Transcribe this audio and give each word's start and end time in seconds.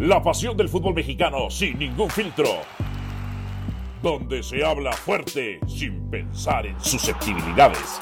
La 0.00 0.22
pasión 0.22 0.56
del 0.56 0.70
fútbol 0.70 0.94
mexicano 0.94 1.50
sin 1.50 1.78
ningún 1.78 2.08
filtro. 2.08 2.62
Donde 4.02 4.42
se 4.42 4.64
habla 4.64 4.94
fuerte 4.94 5.60
sin 5.68 6.10
pensar 6.10 6.64
en 6.64 6.80
susceptibilidades. 6.82 8.00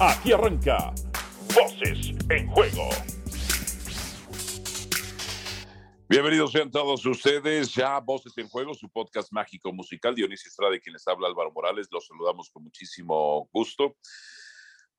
Aquí 0.00 0.32
arranca 0.32 0.92
Voces 1.54 2.12
en 2.28 2.48
Juego. 2.48 2.88
Bienvenidos 6.08 6.50
sean 6.50 6.72
todos 6.72 7.06
ustedes 7.06 7.72
ya 7.72 8.00
Voces 8.00 8.36
en 8.36 8.48
Juego, 8.48 8.74
su 8.74 8.90
podcast 8.90 9.30
mágico 9.30 9.72
musical. 9.72 10.16
Dionisio 10.16 10.48
Estrada, 10.48 10.76
quien 10.80 10.94
les 10.94 11.06
habla 11.06 11.28
Álvaro 11.28 11.52
Morales. 11.52 11.86
Los 11.92 12.08
saludamos 12.08 12.50
con 12.50 12.64
muchísimo 12.64 13.48
gusto. 13.52 13.94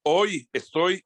Hoy 0.04 0.48
estoy 0.54 1.04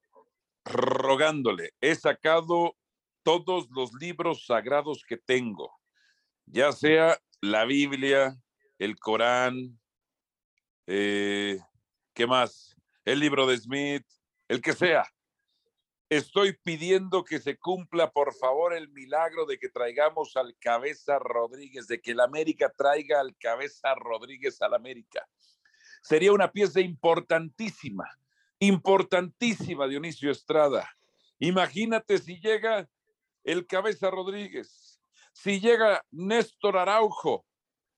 rogándole. 0.63 1.71
He 1.81 1.95
sacado 1.95 2.75
todos 3.23 3.69
los 3.71 3.93
libros 3.93 4.45
sagrados 4.45 5.03
que 5.07 5.17
tengo, 5.17 5.71
ya 6.45 6.71
sea 6.71 7.19
la 7.41 7.65
Biblia, 7.65 8.37
el 8.77 8.97
Corán, 8.97 9.79
eh, 10.87 11.59
¿qué 12.13 12.27
más? 12.27 12.75
El 13.05 13.19
libro 13.19 13.47
de 13.47 13.57
Smith, 13.57 14.05
el 14.47 14.61
que 14.61 14.73
sea. 14.73 15.05
Estoy 16.09 16.53
pidiendo 16.53 17.23
que 17.23 17.39
se 17.39 17.57
cumpla, 17.57 18.11
por 18.11 18.35
favor, 18.35 18.73
el 18.73 18.89
milagro 18.89 19.45
de 19.45 19.57
que 19.57 19.69
traigamos 19.69 20.35
al 20.35 20.55
Cabeza 20.59 21.17
Rodríguez, 21.17 21.87
de 21.87 22.01
que 22.01 22.11
el 22.11 22.19
América 22.19 22.71
traiga 22.77 23.19
al 23.19 23.35
Cabeza 23.37 23.95
Rodríguez 23.95 24.61
al 24.61 24.75
América. 24.75 25.27
Sería 26.01 26.33
una 26.33 26.51
pieza 26.51 26.81
importantísima, 26.81 28.07
importantísima, 28.59 29.87
Dionisio 29.87 30.29
Estrada. 30.29 30.87
Imagínate 31.39 32.19
si 32.19 32.39
llega 32.39 32.87
el 33.43 33.65
Cabeza 33.67 34.09
Rodríguez. 34.09 35.01
Si 35.33 35.59
llega 35.59 36.05
Néstor 36.11 36.77
Araujo, 36.77 37.45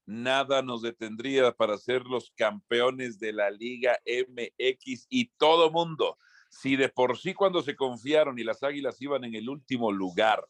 nada 0.06 0.62
nos 0.62 0.82
detendría 0.82 1.52
para 1.52 1.78
ser 1.78 2.06
los 2.06 2.32
campeones 2.32 3.20
de 3.20 3.34
la 3.34 3.50
Liga 3.52 4.00
MX 4.06 5.08
y 5.10 5.28
todo 5.38 5.72
mundo. 5.72 6.18
Si 6.50 6.76
de 6.76 6.90
por 6.90 7.18
sí 7.18 7.34
cuando 7.34 7.62
se 7.62 7.76
confiaron 7.76 8.40
y 8.40 8.44
las 8.44 8.64
Águilas 8.64 9.02
iban 9.02 9.24
en 9.24 9.36
el 9.36 9.50
último 9.50 9.92
lugar, 9.92 10.48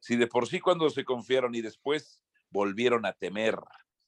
si 0.00 0.16
de 0.16 0.26
por 0.26 0.46
sí 0.46 0.60
cuando 0.60 0.88
se 0.90 1.04
confiaron 1.04 1.54
y 1.54 1.62
después 1.62 2.20
volvieron 2.50 3.06
a 3.06 3.12
temer, 3.12 3.58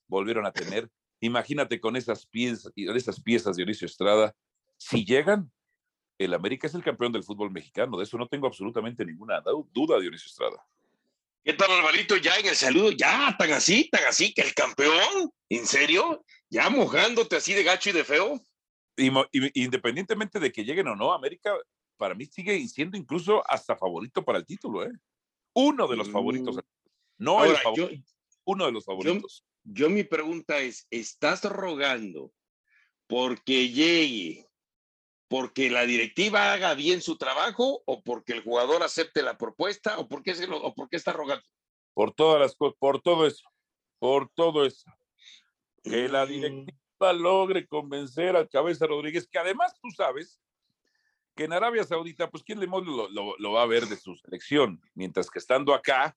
volvieron 0.06 0.46
a 0.46 0.52
temer, 0.52 0.90
imagínate 1.20 1.80
con 1.80 1.96
esas 1.96 2.26
piezas, 2.26 2.72
esas 2.76 3.20
piezas 3.20 3.56
de 3.56 3.62
Dionisio 3.62 3.86
Estrada, 3.86 4.34
si 4.76 5.04
llegan, 5.04 5.50
el 6.18 6.34
América 6.34 6.66
es 6.66 6.74
el 6.74 6.82
campeón 6.82 7.12
del 7.12 7.24
fútbol 7.24 7.50
mexicano. 7.50 7.96
De 7.96 8.04
eso 8.04 8.18
no 8.18 8.26
tengo 8.26 8.46
absolutamente 8.46 9.04
ninguna 9.04 9.40
duda, 9.72 10.00
Dionisio 10.00 10.26
Estrada. 10.26 10.66
¿Qué 11.44 11.54
tal, 11.54 11.70
Alvarito? 11.70 12.16
Ya 12.16 12.36
en 12.36 12.46
el 12.46 12.56
saludo, 12.56 12.90
ya 12.90 13.34
tan 13.38 13.52
así, 13.52 13.88
tan 13.88 14.04
así, 14.04 14.34
que 14.34 14.42
el 14.42 14.52
campeón, 14.52 15.32
¿en 15.48 15.66
serio? 15.66 16.24
¿Ya 16.50 16.68
mojándote 16.68 17.36
así 17.36 17.54
de 17.54 17.62
gacho 17.62 17.90
y 17.90 17.92
de 17.92 18.04
feo? 18.04 18.40
independientemente 19.54 20.40
de 20.40 20.50
que 20.50 20.64
lleguen 20.64 20.88
o 20.88 20.96
no, 20.96 21.12
América 21.12 21.54
para 21.96 22.16
mí 22.16 22.26
sigue 22.26 22.66
siendo 22.66 22.96
incluso 22.96 23.48
hasta 23.48 23.76
favorito 23.76 24.24
para 24.24 24.38
el 24.38 24.44
título, 24.44 24.84
¿eh? 24.84 24.90
Uno 25.54 25.86
de 25.86 25.96
los 25.96 26.10
favoritos. 26.10 26.56
Mm. 26.56 26.60
No 27.18 27.44
el 27.44 27.56
favorito, 27.56 28.10
uno 28.44 28.66
de 28.66 28.72
los 28.72 28.84
favoritos. 28.84 29.44
yo 29.62 29.88
mi 29.88 30.02
pregunta 30.02 30.58
es, 30.58 30.88
¿estás 30.90 31.44
rogando 31.44 32.32
porque 33.06 33.68
llegue 33.68 34.47
porque 35.28 35.70
la 35.70 35.84
directiva 35.84 36.52
haga 36.52 36.74
bien 36.74 37.02
su 37.02 37.16
trabajo 37.16 37.82
o 37.84 38.02
porque 38.02 38.32
el 38.32 38.42
jugador 38.42 38.82
acepte 38.82 39.22
la 39.22 39.36
propuesta 39.36 39.98
o 39.98 40.08
porque, 40.08 40.34
lo, 40.46 40.56
o 40.62 40.74
porque 40.74 40.96
está 40.96 41.12
rogando. 41.12 41.44
Por 41.94 42.12
todas 42.12 42.40
las 42.40 42.54
cosas, 42.56 42.76
por 42.78 43.00
todo 43.02 43.26
eso, 43.26 43.48
por 43.98 44.30
todo 44.30 44.64
eso. 44.64 44.90
Que 45.82 46.08
la 46.08 46.26
directiva 46.26 47.12
logre 47.12 47.66
convencer 47.66 48.36
al 48.36 48.48
Cabeza 48.48 48.86
Rodríguez, 48.86 49.28
que 49.28 49.38
además 49.38 49.78
tú 49.80 49.90
sabes 49.90 50.40
que 51.34 51.44
en 51.44 51.52
Arabia 51.52 51.84
Saudita, 51.84 52.30
pues 52.30 52.42
quién 52.42 52.58
le 52.58 52.66
lo, 52.66 53.36
lo, 53.38 53.52
va 53.52 53.62
a 53.62 53.66
ver 53.66 53.86
de 53.86 53.96
su 53.96 54.16
selección, 54.16 54.80
mientras 54.94 55.30
que 55.30 55.38
estando 55.38 55.72
acá, 55.72 56.16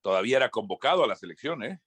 todavía 0.00 0.38
era 0.38 0.48
convocado 0.48 1.04
a 1.04 1.06
la 1.06 1.16
selección, 1.16 1.62
¿eh? 1.62 1.80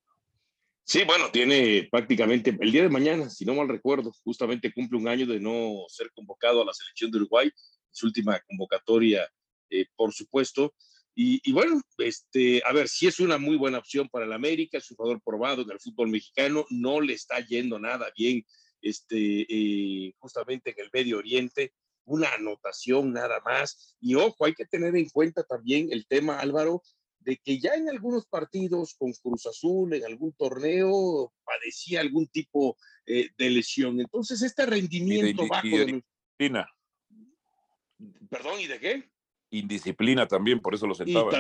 Sí, 0.84 1.04
bueno, 1.06 1.32
tiene 1.32 1.88
prácticamente 1.90 2.58
el 2.60 2.72
día 2.72 2.84
de 2.84 2.90
mañana, 2.90 3.30
si 3.30 3.46
no 3.46 3.56
mal 3.56 3.70
recuerdo, 3.70 4.12
justamente 4.24 4.74
cumple 4.74 4.98
un 4.98 5.08
año 5.08 5.26
de 5.26 5.40
no 5.40 5.86
ser 5.88 6.12
convocado 6.12 6.62
a 6.62 6.66
la 6.66 6.74
selección 6.74 7.12
de 7.12 7.18
Uruguay, 7.20 7.52
su 7.92 8.08
última 8.08 8.40
convocatoria, 8.42 9.30
eh, 9.70 9.86
por 9.96 10.12
supuesto. 10.14 10.74
Y, 11.14 11.52
bueno, 11.52 11.82
este, 11.98 12.62
a 12.66 12.74
ver, 12.74 12.88
si 12.88 13.06
es 13.06 13.20
una 13.20 13.38
muy 13.38 13.58
buena 13.58 13.78
opción 13.78 14.08
para 14.10 14.26
el 14.26 14.34
América, 14.34 14.78
es 14.78 14.90
un 14.90 14.98
jugador 14.98 15.22
probado 15.24 15.62
en 15.62 15.70
el 15.70 15.80
fútbol 15.80 16.10
mexicano, 16.10 16.66
no 16.70 17.02
le 17.02 17.14
está 17.14 17.40
yendo 17.42 17.78
nada 17.78 18.12
bien, 18.18 18.46
este, 18.82 19.46
eh, 19.48 20.14
justamente 20.18 20.72
en 20.72 20.80
el 20.80 20.90
Medio 20.92 21.18
Oriente, 21.18 21.74
una 22.06 22.34
anotación 22.34 23.14
nada 23.14 23.40
más. 23.46 23.96
Y 24.00 24.16
ojo, 24.16 24.46
hay 24.46 24.54
que 24.54 24.66
tener 24.66 24.96
en 24.96 25.10
cuenta 25.10 25.44
también 25.44 25.90
el 25.92 26.08
tema, 26.08 26.40
Álvaro, 26.40 26.82
de 27.24 27.38
que 27.38 27.60
ya 27.60 27.74
en 27.76 27.90
algunos 27.90 28.26
partidos 28.26 28.96
con 28.96 29.12
Cruz 29.14 29.46
Azul, 29.46 29.94
en 29.94 30.04
algún 30.06 30.34
torneo, 30.34 31.34
padecía 31.44 32.02
algún 32.02 32.28
tipo 32.28 32.78
eh, 33.06 33.30
de 33.38 33.50
lesión. 33.50 34.00
Entonces, 34.00 34.42
este 34.42 34.66
rendimiento 34.66 35.48
bajo 35.48 35.68
de, 35.68 36.04
Indisciplina. 36.40 36.68
Perdón, 38.30 38.60
¿y 38.60 38.68
de 38.68 38.80
qué? 38.80 39.12
Indisciplina 39.52 40.28
también, 40.28 40.60
por 40.60 40.74
eso 40.74 40.88
lo 40.88 40.96
sentaba. 40.96 41.32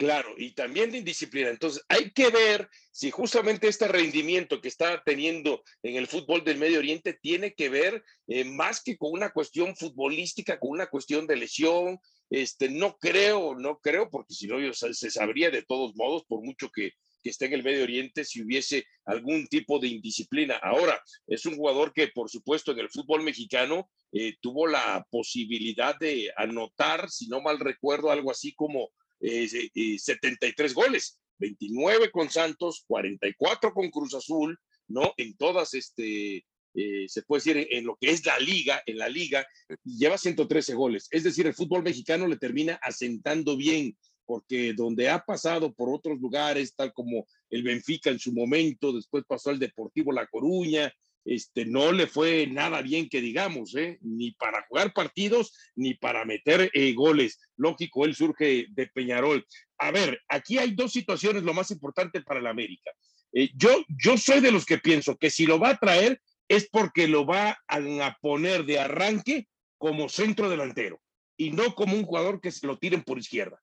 Claro, 0.00 0.32
y 0.38 0.52
también 0.52 0.90
de 0.90 0.96
indisciplina. 0.96 1.50
Entonces, 1.50 1.84
hay 1.86 2.10
que 2.12 2.30
ver 2.30 2.70
si 2.90 3.10
justamente 3.10 3.68
este 3.68 3.86
rendimiento 3.86 4.58
que 4.58 4.68
está 4.68 5.02
teniendo 5.04 5.62
en 5.82 5.96
el 5.96 6.06
fútbol 6.06 6.42
del 6.42 6.56
Medio 6.56 6.78
Oriente 6.78 7.18
tiene 7.20 7.52
que 7.52 7.68
ver 7.68 8.02
eh, 8.26 8.44
más 8.44 8.82
que 8.82 8.96
con 8.96 9.12
una 9.12 9.28
cuestión 9.30 9.76
futbolística, 9.76 10.58
con 10.58 10.70
una 10.70 10.86
cuestión 10.86 11.26
de 11.26 11.36
lesión. 11.36 11.98
Este, 12.30 12.70
no 12.70 12.96
creo, 12.96 13.54
no 13.54 13.78
creo, 13.78 14.08
porque 14.08 14.32
si 14.32 14.46
no, 14.46 14.56
se 14.72 15.10
sabría 15.10 15.50
de 15.50 15.64
todos 15.64 15.94
modos, 15.94 16.24
por 16.26 16.42
mucho 16.42 16.70
que, 16.70 16.92
que 17.22 17.28
esté 17.28 17.44
en 17.44 17.52
el 17.52 17.62
Medio 17.62 17.82
Oriente, 17.82 18.24
si 18.24 18.40
hubiese 18.40 18.86
algún 19.04 19.48
tipo 19.48 19.78
de 19.78 19.88
indisciplina. 19.88 20.56
Ahora, 20.62 20.98
es 21.26 21.44
un 21.44 21.56
jugador 21.56 21.92
que, 21.92 22.08
por 22.08 22.30
supuesto, 22.30 22.72
en 22.72 22.78
el 22.78 22.88
fútbol 22.88 23.22
mexicano 23.22 23.90
eh, 24.12 24.36
tuvo 24.40 24.66
la 24.66 25.06
posibilidad 25.10 25.94
de 25.98 26.32
anotar, 26.36 27.10
si 27.10 27.28
no 27.28 27.42
mal 27.42 27.58
recuerdo, 27.58 28.10
algo 28.10 28.30
así 28.30 28.54
como 28.54 28.88
73 29.20 30.74
goles, 30.74 31.18
29 31.38 32.10
con 32.10 32.30
Santos, 32.30 32.84
44 32.86 33.72
con 33.72 33.90
Cruz 33.90 34.14
Azul, 34.14 34.58
¿no? 34.88 35.12
En 35.16 35.36
todas, 35.36 35.74
este, 35.74 36.44
eh, 36.74 37.06
se 37.08 37.22
puede 37.22 37.42
decir, 37.42 37.68
en, 37.70 37.84
lo 37.84 37.96
que 38.00 38.10
es 38.10 38.24
la 38.24 38.38
liga, 38.38 38.82
en 38.86 38.98
la 38.98 39.08
liga, 39.08 39.46
lleva 39.84 40.18
113 40.18 40.74
goles. 40.74 41.08
Es 41.10 41.24
decir, 41.24 41.46
el 41.46 41.54
fútbol 41.54 41.82
mexicano 41.82 42.26
le 42.26 42.36
termina 42.36 42.78
asentando 42.82 43.56
bien, 43.56 43.96
porque 44.24 44.72
donde 44.74 45.08
ha 45.08 45.24
pasado 45.24 45.72
por 45.72 45.92
otros 45.92 46.20
lugares, 46.20 46.74
tal 46.74 46.92
como 46.92 47.26
el 47.48 47.62
Benfica 47.62 48.10
en 48.10 48.20
su 48.20 48.32
momento, 48.32 48.92
después 48.92 49.24
pasó 49.26 49.50
al 49.50 49.58
Deportivo 49.58 50.12
La 50.12 50.26
Coruña, 50.28 50.92
este, 51.24 51.64
no 51.64 51.92
le 51.92 52.06
fue 52.06 52.46
nada 52.46 52.82
bien 52.82 53.08
que 53.08 53.20
digamos, 53.20 53.74
¿eh? 53.76 53.98
ni 54.00 54.32
para 54.32 54.64
jugar 54.68 54.92
partidos, 54.92 55.54
ni 55.74 55.94
para 55.94 56.24
meter 56.24 56.70
eh, 56.72 56.92
goles. 56.92 57.40
Lógico, 57.56 58.04
él 58.04 58.14
surge 58.14 58.66
de 58.70 58.86
Peñarol. 58.86 59.46
A 59.78 59.90
ver, 59.90 60.20
aquí 60.28 60.58
hay 60.58 60.72
dos 60.72 60.92
situaciones, 60.92 61.42
lo 61.42 61.54
más 61.54 61.70
importante 61.70 62.22
para 62.22 62.40
el 62.40 62.46
América. 62.46 62.90
Eh, 63.32 63.50
yo, 63.54 63.84
yo 64.02 64.16
soy 64.16 64.40
de 64.40 64.50
los 64.50 64.66
que 64.66 64.78
pienso 64.78 65.16
que 65.16 65.30
si 65.30 65.46
lo 65.46 65.58
va 65.58 65.70
a 65.70 65.78
traer 65.78 66.20
es 66.48 66.68
porque 66.68 67.06
lo 67.06 67.24
va 67.24 67.58
a 67.68 68.18
poner 68.20 68.64
de 68.64 68.80
arranque 68.80 69.46
como 69.78 70.08
centro 70.08 70.50
delantero 70.50 71.00
y 71.36 71.52
no 71.52 71.74
como 71.74 71.96
un 71.96 72.04
jugador 72.04 72.40
que 72.40 72.50
se 72.50 72.66
lo 72.66 72.76
tiren 72.76 73.02
por 73.02 73.18
izquierda. 73.18 73.62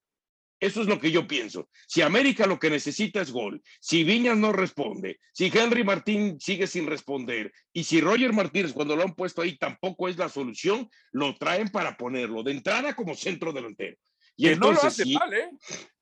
Eso 0.59 0.81
es 0.81 0.87
lo 0.87 0.99
que 0.99 1.11
yo 1.11 1.27
pienso. 1.27 1.69
Si 1.87 2.01
América 2.01 2.47
lo 2.47 2.57
que 2.57 2.69
necesita 2.69 3.21
es 3.21 3.31
gol, 3.31 3.61
si 3.79 4.03
Viñas 4.03 4.37
no 4.37 4.51
responde, 4.51 5.19
si 5.31 5.51
Henry 5.53 5.83
Martín 5.83 6.39
sigue 6.39 6.65
sin 6.65 6.87
responder 6.87 7.51
y 7.71 7.83
si 7.83 8.01
Roger 8.01 8.33
Martínez 8.33 8.73
cuando 8.73 8.95
lo 8.95 9.03
han 9.03 9.13
puesto 9.13 9.41
ahí 9.43 9.57
tampoco 9.57 10.07
es 10.07 10.17
la 10.17 10.29
solución, 10.29 10.89
lo 11.11 11.35
traen 11.35 11.69
para 11.69 11.95
ponerlo 11.95 12.41
de 12.41 12.53
entrada 12.53 12.95
como 12.95 13.13
centro 13.15 13.53
delantero. 13.53 13.97
Y 14.35 14.49
que 14.49 14.55
no 14.55 14.71
lo 14.71 14.81
hace 14.81 15.05
mal, 15.13 15.33
¿eh? 15.33 15.49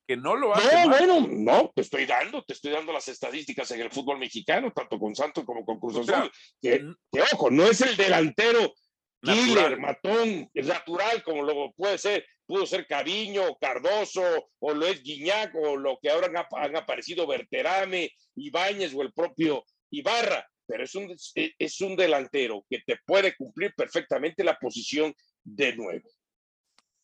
Que 0.08 0.16
no 0.16 0.36
lo 0.36 0.56
hace 0.56 0.84
no, 0.84 0.90
Bueno, 0.90 1.28
no, 1.30 1.72
te 1.76 1.82
estoy 1.82 2.06
dando, 2.06 2.44
te 2.44 2.54
estoy 2.54 2.72
dando 2.72 2.94
las 2.94 3.08
estadísticas 3.08 3.70
en 3.72 3.82
el 3.82 3.92
fútbol 3.92 4.20
mexicano, 4.20 4.72
tanto 4.72 5.00
con 5.00 5.16
Santos 5.16 5.44
como 5.44 5.66
con 5.66 5.80
Cruz 5.80 5.98
Azul. 5.98 6.32
que, 6.62 6.86
ojo, 7.34 7.50
no 7.50 7.66
es 7.66 7.82
el 7.82 7.98
delantero 7.98 8.74
killer, 9.22 9.80
matón, 9.80 10.50
natural, 10.54 11.24
como 11.24 11.44
lo 11.44 11.74
puede 11.74 11.98
ser 11.98 12.26
pudo 12.46 12.66
ser 12.66 12.88
Cariño, 12.88 13.56
Cardoso, 13.60 14.50
o 14.60 14.74
lo 14.74 14.86
es 14.86 15.02
Guiñac, 15.04 15.54
o 15.56 15.76
lo 15.76 15.98
que 16.02 16.10
ahora 16.10 16.48
han, 16.52 16.76
aparecido 16.76 17.28
Berterame, 17.28 18.12
Ibáñez 18.36 18.94
o 18.94 19.02
el 19.02 19.14
propio 19.14 19.64
Ibarra, 19.90 20.48
pero 20.66 20.84
es 20.84 20.96
un, 20.96 21.16
es 21.36 21.82
un 21.82 21.96
delantero 21.96 22.66
que 22.70 22.82
te 22.86 22.98
puede 23.06 23.36
cumplir 23.36 23.74
perfectamente 23.76 24.44
la 24.44 24.58
posición 24.58 25.14
de 25.44 25.76
nuevo. 25.76 26.10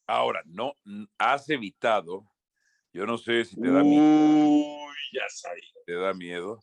Ahora, 0.07 0.41
no 0.45 0.73
has 1.17 1.49
evitado 1.49 2.25
Yo 2.93 3.05
no 3.05 3.17
sé 3.17 3.45
si 3.45 3.55
te 3.55 3.71
da 3.71 3.81
miedo. 3.81 4.03
Uy, 4.03 4.95
ya 5.13 5.29
sabía. 5.29 5.63
Te 5.85 5.93
da 5.93 6.13
miedo. 6.13 6.59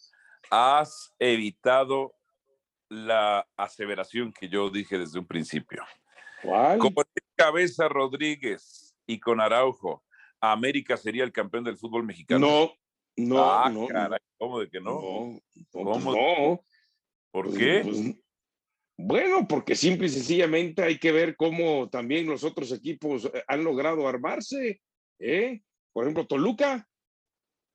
Has 0.50 1.14
evitado 1.18 2.14
la 2.90 3.46
aseveración 3.56 4.32
que 4.32 4.48
yo 4.48 4.68
dije 4.68 4.98
desde 4.98 5.18
un 5.18 5.26
principio. 5.26 5.82
¿Cuál? 6.42 6.78
Con 6.78 6.92
Cabeza 7.48 7.88
Rodríguez 7.88 8.94
y 9.06 9.20
con 9.20 9.40
Araujo, 9.40 10.04
América 10.40 10.96
sería 10.96 11.22
el 11.24 11.32
campeón 11.32 11.62
del 11.64 11.78
fútbol 11.78 12.04
mexicano. 12.04 12.46
No, 12.46 12.72
no, 13.16 13.44
Ah, 13.52 13.70
no. 13.70 13.86
caray, 13.86 14.18
¿Cómo 14.36 14.58
de 14.60 14.68
que 14.68 14.80
no? 14.80 14.94
No, 15.00 15.40
¿Cómo? 15.70 15.92
pues 15.92 16.04
no. 16.04 16.64
¿Por 17.30 17.46
Pues- 17.46 17.58
qué? 17.58 17.80
pues, 17.84 18.16
bueno, 18.98 19.46
porque 19.48 19.76
simple 19.76 20.06
y 20.08 20.10
sencillamente 20.10 20.82
hay 20.82 20.98
que 20.98 21.12
ver 21.12 21.36
cómo 21.36 21.88
también 21.88 22.26
los 22.26 22.42
otros 22.42 22.72
equipos 22.72 23.26
eh, 23.26 23.44
han 23.46 23.62
logrado 23.62 24.08
armarse. 24.08 24.80
¿eh? 25.20 25.62
Por 25.92 26.04
ejemplo, 26.04 26.26
Toluca. 26.26 26.88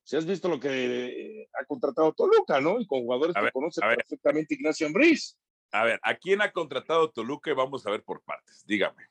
Si 0.06 0.18
has 0.18 0.25
visto 0.25 0.50
lo 0.50 0.60
que 0.60 0.69
eh, 0.69 1.50
ha 1.57 1.63
contratado 1.65 2.12
Toluca, 2.12 2.60
¿no? 2.60 2.77
Y 2.81 2.86
con 2.86 3.00
jugadores 3.01 3.33
A 3.38 3.39
que 3.39 3.44
ver, 3.45 3.54
conoce 3.54 3.86
ver. 3.88 3.95
perfectamente 3.98 4.56
Ignacio 4.56 4.88
Ambriz. 4.88 5.38
A 5.71 5.86
ver, 5.86 6.00
¿a 6.04 6.15
quién 6.15 6.42
ha 6.42 6.51
contratado 6.51 7.10
Toluca? 7.10 7.51
Y 7.51 7.54
Vamos 7.54 7.88
a 7.88 7.92
ver 7.92 8.04
por 8.04 8.21
partes. 8.24 8.63
Dígame. 8.65 9.06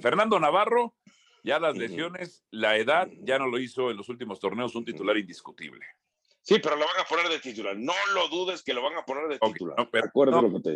Fernando 0.00 0.38
Navarro, 0.38 0.94
ya 1.44 1.58
las 1.58 1.76
lesiones, 1.76 2.44
la 2.50 2.76
edad, 2.76 3.08
ya 3.22 3.38
no 3.38 3.46
lo 3.46 3.58
hizo 3.58 3.90
en 3.90 3.96
los 3.96 4.08
últimos 4.08 4.38
torneos, 4.40 4.74
un 4.74 4.84
titular 4.84 5.16
indiscutible. 5.16 5.84
Sí, 6.42 6.58
pero 6.60 6.74
lo 6.76 6.84
van 6.84 7.00
a 7.00 7.04
poner 7.04 7.28
de 7.28 7.38
titular. 7.38 7.76
No 7.76 7.92
lo 8.14 8.28
dudes 8.28 8.62
que 8.64 8.74
lo 8.74 8.82
van 8.82 8.96
a 8.96 9.04
poner 9.04 9.28
de 9.28 9.38
titular. 9.38 9.76
no, 9.78 9.90
pero- 9.90 10.06
Acuérdate 10.06 10.42
no. 10.42 10.48
lo 10.48 10.58
que 10.58 10.62
te 10.62 10.70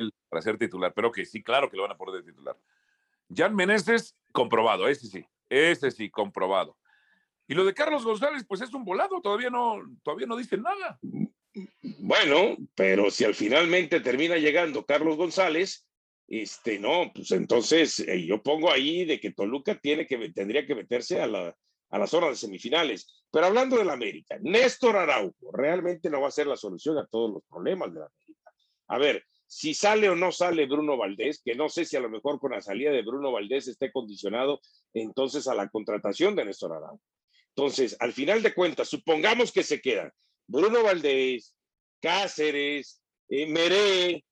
digo. 0.00 0.10
Para 0.28 0.42
ser 0.42 0.56
titular, 0.58 0.92
pero 0.94 1.12
que 1.12 1.24
sí, 1.26 1.42
claro 1.42 1.70
que 1.70 1.76
lo 1.76 1.82
van 1.82 1.92
a 1.92 1.96
poner 1.96 2.22
de 2.22 2.30
titular. 2.32 2.56
Jan 3.34 3.54
Meneses, 3.54 4.16
comprobado, 4.32 4.88
ese 4.88 5.06
sí, 5.06 5.24
ese 5.48 5.90
sí, 5.90 6.10
comprobado. 6.10 6.76
Y 7.46 7.54
lo 7.54 7.64
de 7.64 7.74
Carlos 7.74 8.04
González, 8.04 8.44
pues 8.48 8.62
es 8.62 8.72
un 8.72 8.84
volado, 8.84 9.20
todavía 9.20 9.50
no, 9.50 9.76
todavía 10.02 10.26
no 10.26 10.36
dicen 10.36 10.62
nada. 10.62 10.98
Bueno, 11.98 12.56
pero 12.74 13.10
si 13.10 13.24
al 13.24 13.34
finalmente 13.34 14.00
termina 14.00 14.36
llegando 14.38 14.84
Carlos 14.86 15.16
González, 15.16 15.86
este, 16.26 16.78
no, 16.78 17.12
pues 17.14 17.30
entonces 17.32 18.00
eh, 18.00 18.24
yo 18.24 18.42
pongo 18.42 18.70
ahí 18.70 19.04
de 19.04 19.20
que 19.20 19.32
Toluca 19.32 19.78
tiene 19.78 20.06
que, 20.06 20.30
tendría 20.30 20.66
que 20.66 20.74
meterse 20.74 21.20
a 21.20 21.26
la, 21.26 21.56
a 21.90 21.98
la 21.98 22.06
zona 22.06 22.28
de 22.28 22.36
semifinales. 22.36 23.24
Pero 23.30 23.46
hablando 23.46 23.76
del 23.76 23.90
América, 23.90 24.38
Néstor 24.40 24.96
Araujo 24.96 25.52
realmente 25.52 26.08
no 26.08 26.20
va 26.20 26.28
a 26.28 26.32
ser 26.32 26.46
la 26.46 26.56
solución 26.56 26.98
a 26.98 27.06
todos 27.06 27.32
los 27.32 27.42
problemas 27.48 27.92
de 27.92 28.00
la 28.00 28.06
América. 28.06 28.52
A 28.88 28.98
ver, 28.98 29.24
si 29.46 29.74
sale 29.74 30.08
o 30.08 30.16
no 30.16 30.32
sale 30.32 30.66
Bruno 30.66 30.96
Valdés, 30.96 31.40
que 31.44 31.54
no 31.54 31.68
sé 31.68 31.84
si 31.84 31.96
a 31.96 32.00
lo 32.00 32.10
mejor 32.10 32.40
con 32.40 32.52
la 32.52 32.60
salida 32.60 32.90
de 32.90 33.02
Bruno 33.02 33.32
Valdés 33.32 33.68
esté 33.68 33.92
condicionado 33.92 34.60
entonces 34.92 35.46
a 35.46 35.54
la 35.54 35.68
contratación 35.68 36.34
de 36.34 36.44
Néstor 36.44 36.72
Araujo. 36.72 37.00
Entonces, 37.56 37.96
al 38.00 38.12
final 38.12 38.42
de 38.42 38.54
cuentas, 38.54 38.88
supongamos 38.88 39.52
que 39.52 39.62
se 39.62 39.80
quedan 39.80 40.10
Bruno 40.46 40.82
Valdés, 40.82 41.54
Cáceres, 42.00 43.00
eh, 43.28 43.46
Meré 43.46 44.24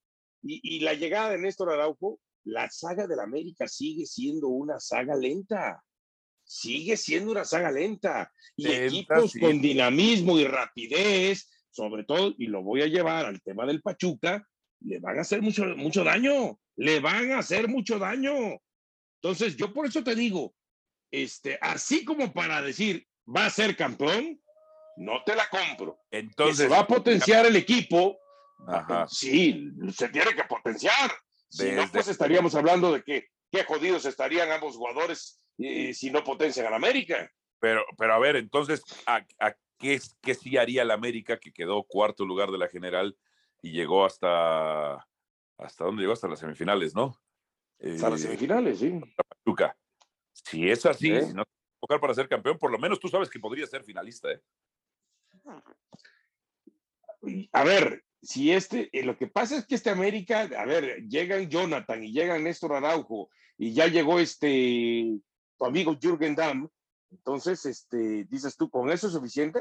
y, 0.43 0.77
y 0.77 0.81
la 0.81 0.94
llegada 0.94 1.31
de 1.31 1.39
Néstor 1.39 1.73
Araujo, 1.73 2.19
la 2.44 2.69
saga 2.71 3.06
del 3.06 3.21
América 3.21 3.69
sigue 3.69 4.06
siendo 4.06 4.49
una 4.49 4.81
saga 4.81 5.17
lenta. 5.17 5.83
Sigue 6.44 6.97
siendo 6.97 7.31
una 7.31 7.44
saga 7.44 7.71
lenta. 7.71 8.33
Y 8.56 8.65
Lenta, 8.65 8.87
equipos 8.87 9.33
sí. 9.33 9.41
con 9.41 9.61
dinamismo 9.61 10.39
y 10.39 10.44
rapidez, 10.44 11.49
sobre 11.71 12.05
todo, 12.05 12.35
y 12.37 12.47
lo 12.47 12.62
voy 12.62 12.83
a 12.83 12.87
llevar 12.87 13.27
al 13.27 13.41
tema 13.43 13.65
del 13.65 13.81
Pachuca, 13.81 14.47
le 14.81 14.99
van 14.99 15.19
a 15.19 15.23
hacer 15.23 15.41
mucho, 15.41 15.65
mucho 15.77 16.05
daño. 16.05 16.59
Le 16.77 17.00
van 17.00 17.33
a 17.33 17.39
hacer 17.39 17.69
mucho 17.69 17.99
daño. 17.99 18.35
Entonces, 19.23 19.56
yo 19.56 19.73
por 19.73 19.87
eso 19.87 20.03
te 20.03 20.15
digo, 20.15 20.55
este, 21.11 21.59
así 21.61 22.05
como 22.05 22.33
para 22.33 22.61
decir, 22.61 23.06
va 23.25 23.47
a 23.47 23.50
ser 23.50 23.77
campeón, 23.77 24.43
no 24.97 25.23
te 25.25 25.37
la 25.37 25.49
compro. 25.49 26.00
que 26.11 26.19
Entonces, 26.19 26.56
se 26.56 26.69
va 26.69 26.81
a 26.81 26.87
potenciar 26.87 27.47
el 27.47 27.56
equipo. 27.56 28.19
Ajá. 28.67 29.06
Sí, 29.09 29.70
se 29.94 30.09
tiene 30.09 30.35
que 30.35 30.44
potenciar. 30.44 31.11
Si 31.49 31.70
no, 31.73 31.87
pues 31.93 32.09
estaríamos 32.09 32.55
hablando 32.55 32.93
de 32.93 33.03
que 33.03 33.29
qué 33.50 33.64
jodidos 33.64 34.05
estarían 34.06 34.50
ambos 34.50 34.76
jugadores 34.76 35.43
eh, 35.59 35.93
si 35.93 36.11
no 36.11 36.25
potencian 36.25 36.67
al 36.67 36.75
América. 36.75 37.31
pero, 37.59 37.85
pero 37.99 38.14
a 38.14 38.19
ver, 38.19 38.37
entonces, 38.37 38.82
¿a, 39.06 39.25
a 39.38 39.55
qué, 39.79 40.00
sí 40.00 40.56
haría 40.56 40.82
el 40.82 40.91
América 40.91 41.38
que 41.38 41.53
quedó 41.53 41.82
cuarto 41.85 42.25
lugar 42.25 42.50
de 42.50 42.59
la 42.59 42.69
general 42.69 43.17
y 43.61 43.73
llegó 43.73 44.05
hasta, 44.05 44.94
¿hasta 45.58 45.85
dónde 45.85 46.03
llegó? 46.03 46.15
Hasta 46.15 46.29
las 46.29 46.38
semifinales, 46.38 46.94
¿no? 46.94 47.20
Hasta 47.79 48.11
las 48.11 48.20
Eh, 48.20 48.25
semifinales, 48.25 48.79
sí. 48.79 48.99
Pachuca. 49.29 49.76
Si 50.32 50.70
es 50.70 50.87
así, 50.87 51.12
¿Eh? 51.12 51.23
si 51.26 51.35
no 51.35 51.44
te 51.44 51.50
tocar 51.81 52.00
para 52.00 52.15
ser 52.15 52.29
campeón, 52.29 52.58
por 52.58 52.70
lo 52.70 52.79
menos 52.79 52.99
tú 53.00 53.08
sabes 53.08 53.29
que 53.29 53.38
podría 53.41 53.67
ser 53.67 53.85
finalista, 53.85 54.31
¿eh? 54.31 54.41
A 57.53 57.65
ver, 57.65 58.05
si 58.23 58.53
este, 58.53 58.89
eh, 58.93 59.03
lo 59.03 59.17
que 59.17 59.27
pasa 59.27 59.57
es 59.57 59.67
que 59.67 59.75
este 59.75 59.91
América, 59.91 60.49
a 60.57 60.65
ver, 60.65 61.03
llegan 61.09 61.49
Jonathan 61.51 62.03
y 62.05 62.13
llegan 62.13 62.45
Néstor 62.45 62.75
Araujo 62.75 63.29
y 63.59 63.75
ya 63.75 63.89
llegó 63.89 64.19
este 64.19 65.19
tu 65.59 65.65
amigo 65.67 65.97
Jürgen 66.01 66.35
Damm, 66.35 66.69
entonces, 67.13 67.65
este, 67.67 68.25
dices 68.25 68.57
tú, 68.57 68.71
¿con 68.71 68.91
eso 68.91 69.07
es 69.07 69.13
suficiente? 69.13 69.61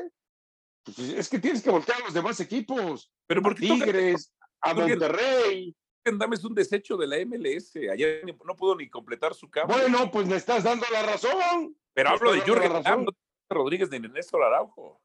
Pues 0.83 0.97
es 0.99 1.29
que 1.29 1.39
tienes 1.39 1.61
que 1.61 1.69
voltear 1.69 2.01
a 2.01 2.05
los 2.05 2.13
demás 2.13 2.39
equipos, 2.39 3.11
Pero 3.27 3.41
porque 3.41 3.61
Tigres, 3.61 4.33
a 4.61 4.73
Monterrey. 4.73 5.75
Dame 6.03 6.35
es 6.35 6.43
un 6.43 6.55
desecho 6.55 6.97
de 6.97 7.05
la 7.05 7.17
MLS. 7.25 7.75
Ayer 7.91 8.23
no 8.25 8.55
pudo 8.55 8.75
ni 8.75 8.89
completar 8.89 9.35
su 9.35 9.49
cambio. 9.51 9.77
Bueno, 9.77 10.09
pues 10.09 10.27
me 10.27 10.37
estás 10.37 10.63
dando 10.63 10.85
la 10.91 11.03
razón. 11.03 11.75
pero 11.93 12.09
hablo 12.09 12.31
de 12.31 12.41
Jürgen. 12.41 12.81
Damm, 12.81 13.05
no 13.05 13.11
Rodríguez 13.49 13.91
ni 13.91 13.99
de 13.99 14.09
Néstor 14.09 14.43
Araujo. 14.43 14.99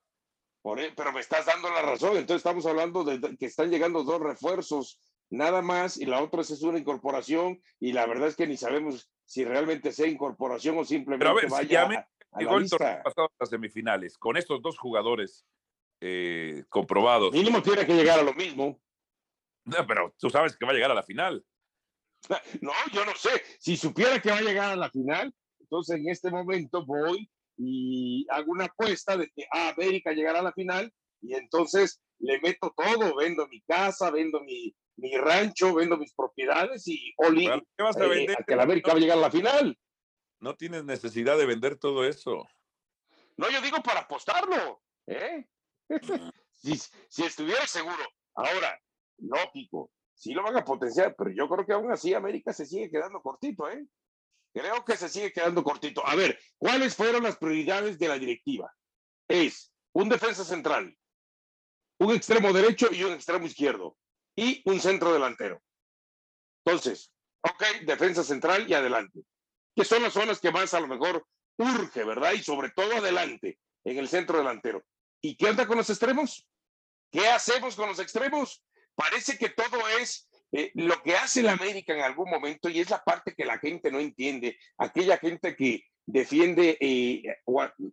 Por 0.67 0.81
pero 0.97 1.13
me 1.13 1.21
estás 1.21 1.47
dando 1.47 1.71
la 1.71 1.81
razón. 1.81 2.17
Entonces 2.17 2.39
estamos 2.39 2.67
hablando 2.67 3.05
de 3.05 3.37
que 3.37 3.47
están 3.47 3.71
llegando 3.71 4.03
dos 4.03 4.21
refuerzos 4.21 4.99
nada 5.31 5.63
más 5.63 5.97
y 5.97 6.07
la 6.07 6.21
otra 6.21 6.41
es 6.41 6.61
una 6.61 6.77
incorporación 6.77 7.63
y 7.79 7.93
la 7.93 8.05
verdad 8.05 8.27
es 8.27 8.35
que 8.35 8.49
ni 8.49 8.57
sabemos 8.57 9.09
si 9.25 9.45
realmente 9.45 9.93
sea 9.93 10.09
incorporación 10.09 10.77
o 10.77 10.85
simplemente 10.85 11.25
Pero 11.25 11.31
a 11.31 11.41
ver, 11.41 11.49
vaya 11.49 11.83
América 11.85 12.09
a, 12.33 12.37
a 12.37 12.41
Llegó 12.41 12.57
la 12.57 12.65
el 12.65 12.69
torneo 12.71 13.03
pasado 13.05 13.27
a 13.29 13.33
las 13.39 13.49
semifinales 13.49 14.19
con 14.19 14.37
estos 14.37 14.61
dos 14.61 14.77
jugadores 14.77 15.47
eh, 16.01 16.65
comprobados. 16.69 17.33
Mínimo 17.33 17.63
tiene 17.63 17.87
que 17.87 17.95
llegar 17.95 18.19
a 18.19 18.25
lo 18.25 18.35
mismo. 18.35 18.81
No, 19.67 19.87
pero 19.87 20.17
tú 20.19 20.31
sabes 20.31 20.57
que 20.57 20.67
va 20.67 20.73
a 20.73 20.75
llegar 20.75 20.91
a 20.91 20.95
la 20.95 21.05
final. 21.05 21.45
No, 22.61 22.73
yo 22.93 23.05
no 23.05 23.15
sé. 23.15 23.31
Si 23.61 23.77
supiera 23.77 24.21
que 24.21 24.33
va 24.33 24.39
a 24.39 24.43
llegar 24.43 24.73
a 24.73 24.77
la 24.77 24.91
final, 24.91 25.33
entonces 25.61 25.95
en 25.95 26.09
este 26.09 26.29
momento 26.29 26.85
voy 26.85 27.31
y 27.57 28.27
hago 28.31 28.53
una 28.53 28.67
apuesta 28.67 29.17
de 29.17 29.29
que 29.31 29.47
ah, 29.53 29.71
América 29.71 30.13
llegará 30.13 30.41
a 30.41 30.43
la 30.43 30.53
final 30.53 30.93
y 31.23 31.35
entonces 31.35 32.01
le 32.19 32.41
meto 32.41 32.73
todo, 32.77 33.17
vendo 33.17 33.47
mi 33.49 33.61
casa, 33.63 34.11
vendo 34.11 34.41
mi, 34.41 34.75
mi 34.97 35.17
rancho, 35.17 35.75
vendo 35.75 35.97
mis 35.97 36.15
propiedades 36.15 36.87
y 36.89 37.13
Oli, 37.17 37.47
¿Para 37.47 37.61
¿Qué 37.61 37.83
vas 37.83 37.97
a 37.97 38.05
eh, 38.05 38.09
vender? 38.09 38.37
a 38.41 38.45
que 38.45 38.57
la 38.57 38.63
América 38.63 38.93
va 38.93 38.99
a 38.99 39.01
llegar 39.01 39.19
a 39.19 39.23
la 39.23 39.31
final. 39.31 39.79
No 40.41 40.55
tienes 40.55 40.85
necesidad 40.85 41.39
de 41.39 41.47
vender 41.47 41.79
todo 41.79 42.05
eso. 42.05 42.45
No, 43.37 43.51
yo 43.51 43.61
digo 43.61 43.79
para 43.83 44.01
apostarlo. 44.01 44.83
¿eh? 45.07 45.47
si, 46.53 46.77
si 47.09 47.25
estuviera 47.25 47.67
seguro. 47.67 48.03
Ahora, 48.35 48.79
lógico, 49.19 49.91
sí 50.15 50.33
lo 50.33 50.43
van 50.43 50.57
a 50.57 50.65
potenciar, 50.65 51.15
pero 51.17 51.31
yo 51.31 51.49
creo 51.49 51.67
que 51.67 51.73
aún 51.73 51.91
así 51.91 52.15
América 52.15 52.53
se 52.53 52.67
sigue 52.67 52.91
quedando 52.91 53.23
cortito, 53.23 53.69
¿eh? 53.71 53.87
Creo 54.57 54.87
que 54.87 54.97
se 54.97 55.11
sigue 55.11 55.35
quedando 55.35 55.63
cortito. 55.63 56.07
A 56.07 56.15
ver, 56.15 56.41
¿cuáles 56.57 56.97
fueron 56.97 57.25
las 57.25 57.37
prioridades 57.37 57.99
de 57.99 58.09
la 58.09 58.19
directiva? 58.19 58.75
Es 59.29 59.71
un 59.93 60.09
defensa 60.09 60.47
central, 60.47 60.97
un 61.99 62.15
extremo 62.15 62.55
derecho 62.55 62.89
y 62.91 63.05
un 63.05 63.13
extremo 63.13 63.45
izquierdo, 63.45 63.99
y 64.35 64.63
un 64.65 64.81
centro 64.81 65.13
delantero. 65.13 65.63
Entonces, 66.65 67.13
ok, 67.43 67.65
defensa 67.83 68.25
central 68.25 68.65
y 68.67 68.73
adelante. 68.73 69.21
Que 69.75 69.85
son 69.85 70.03
las 70.03 70.15
zonas 70.15 70.41
que 70.41 70.51
más 70.51 70.73
a 70.73 70.81
lo 70.81 70.87
mejor 70.87 71.27
urge, 71.59 72.05
¿verdad? 72.05 72.33
Y 72.33 72.43
sobre 72.43 72.71
todo 72.71 72.97
adelante, 72.97 73.59
en 73.85 73.99
el 73.99 74.09
centro 74.09 74.39
delantero. 74.39 74.83
¿Y 75.21 75.37
qué 75.37 75.51
onda 75.51 75.67
con 75.67 75.77
los 75.77 75.91
extremos? 75.91 76.49
¿Qué 77.13 77.29
hacemos 77.29 77.77
con 77.77 77.91
los 77.91 77.99
extremos? 77.99 78.65
Parece 78.95 79.37
que 79.37 79.51
todo 79.51 79.87
es 80.01 80.26
eh, 80.53 80.71
lo 80.75 81.03
que 81.03 81.17
hace 81.17 81.43
la 81.43 81.53
América 81.53 81.95
en 81.95 82.03
algún 82.03 82.31
momento 82.31 82.69
y 82.69 82.81
es 82.81 82.91
la 82.91 83.03
parte 83.03 83.35
que 83.35 83.45
la 83.45 83.59
gente 83.59 83.91
no 83.91 83.99
entiende, 83.99 84.57
aquella 84.79 85.19
gente 85.19 85.57
que 85.57 85.85
defiende, 86.07 86.79
eh, 86.81 87.23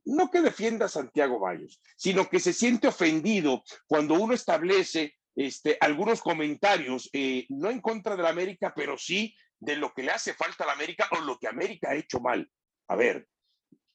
no 0.06 0.30
que 0.30 0.42
defienda 0.42 0.86
a 0.86 0.90
Santiago 0.90 1.40
Bayos, 1.40 1.82
sino 1.96 2.30
que 2.30 2.40
se 2.40 2.54
siente 2.54 2.88
ofendido 2.88 3.64
cuando 3.88 4.14
uno 4.14 4.34
establece 4.34 5.16
este, 5.36 5.78
algunos 5.82 6.22
comentarios, 6.22 7.10
eh, 7.12 7.46
no 7.50 7.72
en 7.72 7.82
contra 7.82 8.16
de 8.16 8.24
la 8.24 8.30
América, 8.30 8.74
pero 8.76 8.98
sí 8.98 9.36
de 9.60 9.76
lo 9.76 9.94
que 9.94 10.04
le 10.04 10.12
hace 10.12 10.34
falta 10.34 10.64
a 10.64 10.68
la 10.68 10.74
América 10.74 11.10
o 11.12 11.22
lo 11.22 11.38
que 11.40 11.48
América 11.48 11.90
ha 11.90 11.96
hecho 11.96 12.20
mal. 12.20 12.48
A 12.88 12.96
ver, 12.96 13.28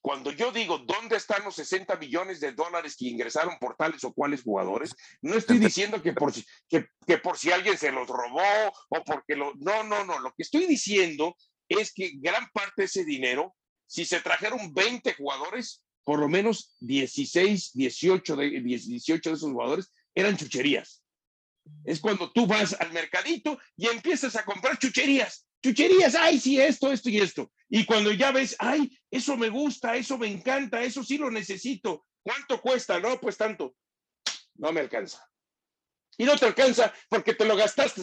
cuando 0.08 0.32
yo 0.32 0.50
digo 0.50 0.78
dónde 0.78 1.16
están 1.16 1.44
los 1.44 1.56
60 1.56 1.94
millones 1.96 2.40
de 2.40 2.52
dólares 2.52 2.96
que 2.96 3.08
ingresaron 3.08 3.58
por 3.58 3.76
tales 3.76 4.02
o 4.04 4.14
cuales 4.14 4.42
jugadores, 4.42 4.96
no 5.20 5.34
estoy 5.34 5.58
diciendo 5.58 6.00
que 6.00 6.14
por 6.14 6.32
si, 6.32 6.46
que, 6.66 6.86
que 7.06 7.18
por 7.18 7.36
si 7.36 7.52
alguien 7.52 7.76
se 7.76 7.92
los 7.92 8.08
robó 8.08 8.72
o 8.88 9.04
porque 9.04 9.36
lo... 9.36 9.52
No, 9.56 9.82
no, 9.82 10.06
no. 10.06 10.18
Lo 10.20 10.32
que 10.32 10.44
estoy 10.44 10.66
diciendo 10.66 11.36
es 11.68 11.92
que 11.92 12.12
gran 12.14 12.48
parte 12.54 12.72
de 12.76 12.84
ese 12.86 13.04
dinero, 13.04 13.54
si 13.86 14.06
se 14.06 14.22
trajeron 14.22 14.72
20 14.72 15.12
jugadores, 15.12 15.84
por 16.04 16.18
lo 16.18 16.28
menos 16.30 16.74
16, 16.80 17.72
18 17.74 18.36
de, 18.36 18.48
18 18.62 19.28
de 19.28 19.36
esos 19.36 19.52
jugadores 19.52 19.92
eran 20.14 20.38
chucherías. 20.38 21.02
Es 21.84 22.00
cuando 22.00 22.32
tú 22.32 22.46
vas 22.46 22.72
al 22.80 22.94
mercadito 22.94 23.58
y 23.76 23.88
empiezas 23.88 24.36
a 24.36 24.46
comprar 24.46 24.78
chucherías. 24.78 25.47
Chucherías, 25.62 26.14
ay, 26.14 26.38
sí, 26.38 26.60
esto, 26.60 26.92
esto 26.92 27.08
y 27.08 27.18
esto. 27.18 27.50
Y 27.68 27.84
cuando 27.84 28.12
ya 28.12 28.30
ves, 28.30 28.56
ay, 28.58 28.96
eso 29.10 29.36
me 29.36 29.48
gusta, 29.48 29.96
eso 29.96 30.16
me 30.16 30.28
encanta, 30.28 30.82
eso 30.82 31.02
sí 31.02 31.18
lo 31.18 31.30
necesito. 31.30 32.06
¿Cuánto 32.22 32.60
cuesta? 32.60 33.00
No, 33.00 33.18
pues 33.20 33.36
tanto. 33.36 33.74
No 34.54 34.72
me 34.72 34.80
alcanza. 34.80 35.26
Y 36.16 36.24
no 36.24 36.36
te 36.36 36.46
alcanza 36.46 36.92
porque 37.08 37.34
te 37.34 37.44
lo 37.44 37.56
gastaste 37.56 38.02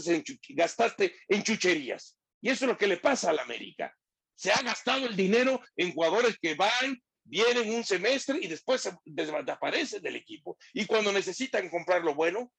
en, 1.27 1.43
chucherías. 1.43 2.17
Y 2.41 2.49
eso 2.49 2.65
es 2.65 2.69
lo 2.69 2.77
que 2.77 2.87
le 2.87 2.97
pasa 2.97 3.29
a 3.29 3.33
la 3.33 3.41
América. 3.41 3.93
Se 4.35 4.51
ha 4.51 4.61
gastado 4.61 5.05
el 5.05 5.15
dinero 5.15 5.61
en 5.75 5.93
jugadores 5.93 6.37
que 6.39 6.55
van, 6.55 7.01
vienen 7.23 7.73
un 7.73 7.83
semestre 7.83 8.39
y 8.41 8.47
después 8.47 8.89
desaparecen 9.03 10.01
del 10.01 10.15
equipo. 10.15 10.57
Y 10.73 10.85
cuando 10.85 11.11
necesitan 11.11 11.69
comprar 11.69 12.03
lo 12.03 12.15
bueno, 12.15 12.51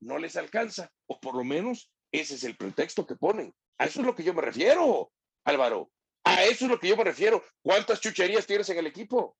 no 0.00 0.18
les 0.18 0.36
alcanza. 0.36 0.90
O 1.06 1.20
por 1.20 1.36
lo 1.36 1.44
menos 1.44 1.90
ese 2.10 2.34
es 2.34 2.44
el 2.44 2.56
pretexto 2.56 3.06
que 3.06 3.16
ponen. 3.16 3.54
A 3.82 3.86
eso 3.86 4.00
es 4.00 4.06
lo 4.06 4.14
que 4.14 4.22
yo 4.22 4.32
me 4.32 4.42
refiero, 4.42 5.12
Álvaro. 5.44 5.90
A 6.24 6.44
eso 6.44 6.66
es 6.66 6.70
lo 6.70 6.78
que 6.78 6.88
yo 6.88 6.96
me 6.96 7.02
refiero. 7.02 7.44
¿Cuántas 7.60 8.00
chucherías 8.00 8.46
tienes 8.46 8.68
en 8.70 8.78
el 8.78 8.86
equipo? 8.86 9.36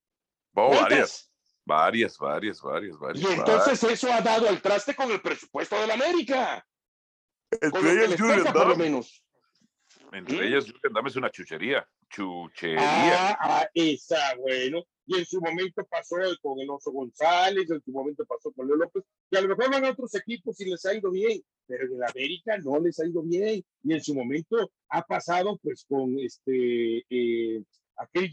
varias. 0.52 1.30
Varias, 1.64 2.18
varias, 2.18 2.60
varias, 2.60 2.98
varias. 2.98 3.24
Y 3.24 3.32
entonces 3.32 3.80
eso 3.84 4.12
ha 4.12 4.20
dado 4.20 4.48
el 4.48 4.60
traste 4.60 4.96
con 4.96 5.12
el 5.12 5.20
presupuesto 5.20 5.80
de 5.80 5.86
la 5.86 5.94
América. 5.94 6.66
Entre 7.52 7.92
ellas, 7.92 8.20
Julian, 8.20 8.52
por 8.52 8.66
lo 8.66 8.76
menos. 8.76 9.24
Entre 10.10 10.36
¿Mm? 10.36 10.42
ellas, 10.42 10.64
Julian, 10.64 10.92
dame 10.92 11.10
una 11.14 11.30
chuchería. 11.30 11.88
Chuchería. 12.10 13.30
Ah, 13.30 13.38
ah, 13.40 13.68
esa, 13.72 14.34
bueno. 14.38 14.82
Y 15.06 15.18
en 15.18 15.26
su 15.26 15.40
momento 15.40 15.84
pasó 15.84 16.16
con 16.40 16.60
el 16.60 16.70
Oso 16.70 16.92
González, 16.92 17.70
en 17.70 17.82
su 17.82 17.90
momento 17.90 18.24
pasó 18.24 18.52
con 18.52 18.66
Leo 18.66 18.76
López, 18.76 19.02
y 19.30 19.36
a 19.36 19.40
lo 19.40 19.48
mejor 19.48 19.70
van 19.70 19.84
a 19.84 19.90
otros 19.90 20.14
equipos 20.14 20.60
y 20.60 20.70
les 20.70 20.84
ha 20.86 20.94
ido 20.94 21.10
bien, 21.10 21.42
pero 21.66 21.86
en 21.86 21.94
el 21.94 22.02
América 22.04 22.56
no 22.58 22.78
les 22.78 22.98
ha 23.00 23.06
ido 23.06 23.22
bien. 23.22 23.64
Y 23.82 23.92
en 23.92 24.02
su 24.02 24.14
momento 24.14 24.70
ha 24.88 25.02
pasado 25.02 25.58
pues 25.62 25.84
con 25.88 26.18
este, 26.18 27.04
eh, 27.10 27.62
aquel, 27.96 28.32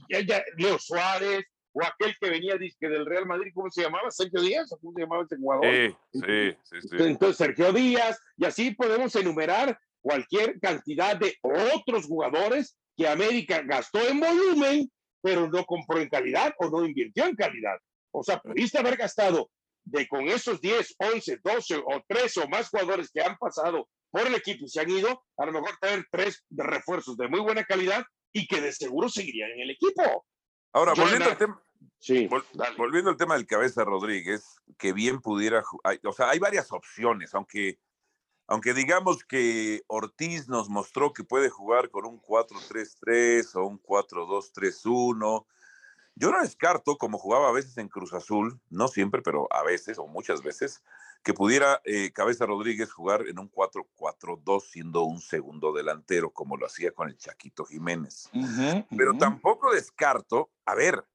Leo 0.57 0.77
Suárez, 0.77 1.45
o 1.71 1.83
aquel 1.83 2.15
que 2.19 2.29
venía 2.29 2.55
del 2.57 3.05
Real 3.05 3.25
Madrid, 3.25 3.51
¿cómo 3.53 3.69
se 3.69 3.83
llamaba? 3.83 4.09
Sergio 4.09 4.41
Díaz, 4.41 4.69
¿cómo 4.81 4.93
se 4.93 5.01
llamaba 5.01 5.23
ese 5.23 5.37
jugador? 5.37 5.65
Sí, 5.65 5.95
sí, 6.13 6.57
sí, 6.63 6.87
sí. 6.87 6.95
Entonces, 6.99 7.37
Sergio 7.37 7.71
Díaz, 7.71 8.19
y 8.37 8.45
así 8.45 8.71
podemos 8.71 9.15
enumerar 9.15 9.79
cualquier 10.01 10.59
cantidad 10.59 11.15
de 11.17 11.35
otros 11.41 12.05
jugadores 12.05 12.75
que 12.97 13.07
América 13.07 13.61
gastó 13.61 13.99
en 14.07 14.19
volumen, 14.19 14.91
pero 15.21 15.47
no 15.49 15.65
compró 15.65 15.99
en 15.99 16.09
calidad 16.09 16.53
o 16.59 16.69
no 16.69 16.85
invirtió 16.85 17.25
en 17.25 17.35
calidad. 17.35 17.77
O 18.11 18.23
sea, 18.23 18.39
pudiste 18.39 18.77
haber 18.77 18.97
gastado 18.97 19.49
de 19.83 20.07
con 20.07 20.27
esos 20.27 20.61
10, 20.61 20.95
11, 20.97 21.39
12 21.43 21.75
o 21.77 22.03
13 22.07 22.41
o 22.41 22.47
más 22.47 22.69
jugadores 22.69 23.09
que 23.11 23.21
han 23.21 23.37
pasado 23.37 23.87
por 24.11 24.25
el 24.25 24.35
equipo 24.35 24.65
y 24.65 24.69
se 24.69 24.81
han 24.81 24.89
ido, 24.89 25.23
a 25.37 25.45
lo 25.45 25.51
mejor 25.51 25.77
tener 25.79 26.05
tres 26.11 26.43
refuerzos 26.49 27.17
de 27.17 27.27
muy 27.27 27.39
buena 27.39 27.63
calidad 27.63 28.03
y 28.33 28.47
que 28.47 28.61
de 28.61 28.71
seguro 28.71 29.09
seguirían 29.09 29.51
en 29.51 29.61
el 29.61 29.71
equipo. 29.71 30.25
Ahora, 30.73 30.93
volviendo 30.93 31.25
al, 31.25 31.37
tema, 31.37 31.61
sí, 31.99 32.29
volviendo 32.77 33.09
al 33.09 33.17
tema 33.17 33.35
del 33.35 33.47
Cabeza 33.47 33.83
Rodríguez, 33.83 34.43
que 34.77 34.93
bien 34.93 35.19
pudiera, 35.19 35.63
o 36.03 36.13
sea, 36.13 36.29
hay 36.29 36.39
varias 36.39 36.71
opciones, 36.71 37.33
aunque, 37.33 37.79
aunque 38.49 38.73
digamos 38.73 39.23
que 39.23 39.83
Ortiz 39.85 40.49
nos 40.49 40.69
mostró 40.69 41.13
que 41.13 41.23
puede 41.23 41.49
jugar 41.49 41.91
con 41.91 42.05
un 42.05 42.19
4-3-3 42.19 43.55
o 43.55 43.67
un 43.67 43.79
4-2-3-1. 43.79 45.45
Yo 46.15 46.31
no 46.31 46.41
descarto, 46.41 46.97
como 46.97 47.19
jugaba 47.19 47.49
a 47.49 47.51
veces 47.51 47.77
en 47.77 47.89
Cruz 47.89 48.11
Azul, 48.11 48.59
no 48.71 48.87
siempre, 48.87 49.21
pero 49.21 49.47
a 49.51 49.61
veces 49.61 49.99
o 49.99 50.07
muchas 50.07 50.41
veces, 50.41 50.81
que 51.21 51.35
pudiera 51.35 51.79
eh, 51.85 52.11
Cabeza 52.11 52.47
Rodríguez 52.47 52.91
jugar 52.91 53.27
en 53.27 53.37
un 53.37 53.51
4-4-2 53.51 54.61
siendo 54.63 55.03
un 55.03 55.21
segundo 55.21 55.71
delantero, 55.71 56.31
como 56.31 56.57
lo 56.57 56.65
hacía 56.65 56.91
con 56.91 57.07
el 57.07 57.17
Chaquito 57.17 57.65
Jiménez. 57.65 58.31
Pero 58.89 59.15
tampoco 59.15 59.71
descarto, 59.71 60.49
a 60.65 60.73
ver, 60.73 61.05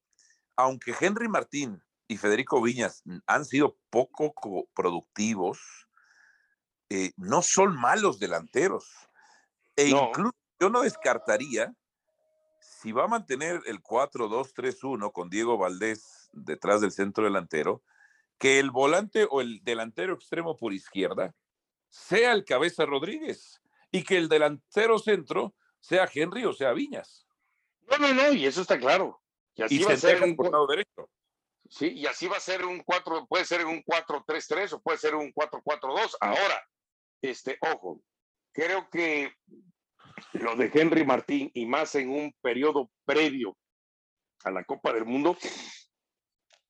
aunque 0.54 0.94
Henry 1.00 1.26
Martín 1.26 1.82
y 2.06 2.16
Federico 2.16 2.62
Viñas 2.62 3.02
han 3.26 3.44
sido 3.44 3.76
poco 3.90 4.32
productivos, 4.72 5.83
eh, 6.90 7.12
no 7.16 7.42
son 7.42 7.76
malos 7.76 8.18
delanteros. 8.18 8.90
E 9.76 9.88
incluso 9.88 10.36
yo 10.60 10.70
no 10.70 10.82
descartaría, 10.82 11.74
si 12.60 12.92
va 12.92 13.04
a 13.04 13.08
mantener 13.08 13.60
el 13.66 13.82
4-2-3-1 13.82 15.12
con 15.12 15.30
Diego 15.30 15.58
Valdés 15.58 16.28
detrás 16.32 16.80
del 16.80 16.92
centro 16.92 17.24
delantero, 17.24 17.82
que 18.38 18.58
el 18.58 18.70
volante 18.70 19.26
o 19.30 19.40
el 19.40 19.62
delantero 19.62 20.14
extremo 20.14 20.56
por 20.56 20.72
izquierda 20.72 21.34
sea 21.88 22.32
el 22.32 22.44
Cabeza 22.44 22.84
Rodríguez 22.84 23.60
y 23.90 24.02
que 24.02 24.16
el 24.16 24.28
delantero 24.28 24.98
centro 24.98 25.54
sea 25.80 26.08
Henry 26.12 26.44
o 26.44 26.52
sea 26.52 26.72
Viñas. 26.72 27.26
No, 27.82 27.98
no, 27.98 28.12
no, 28.12 28.32
y 28.32 28.46
eso 28.46 28.62
está 28.62 28.78
claro. 28.78 29.20
Y 29.54 29.62
así 29.62 29.82
va 29.82 29.92
a 29.92 29.96
ser 29.96 30.22
un 30.22 30.36
lado 30.50 30.66
derecho. 30.66 31.08
Sí, 31.68 31.92
y 31.92 32.06
así 32.06 32.26
va 32.26 32.36
a 32.36 32.40
ser 32.40 32.64
un 32.64 32.80
4, 32.82 33.26
puede 33.26 33.44
ser 33.44 33.64
un 33.64 33.82
4-3-3 33.82 34.74
o 34.74 34.80
puede 34.80 34.98
ser 34.98 35.14
un 35.14 35.32
4-4-2. 35.32 36.16
Ahora, 36.20 36.62
este, 37.30 37.58
ojo, 37.60 38.02
creo 38.52 38.88
que 38.90 39.32
lo 40.34 40.56
de 40.56 40.70
Henry 40.72 41.04
Martín 41.04 41.50
y 41.54 41.66
más 41.66 41.94
en 41.94 42.10
un 42.10 42.34
periodo 42.40 42.90
previo 43.04 43.56
a 44.44 44.50
la 44.50 44.64
Copa 44.64 44.92
del 44.92 45.04
Mundo, 45.04 45.36